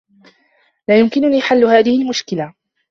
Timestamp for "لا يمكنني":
0.87-1.41